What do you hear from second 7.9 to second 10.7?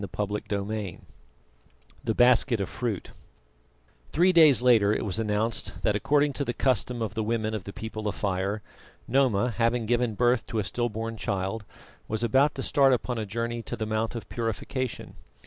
of Fire, Noma having given birth to a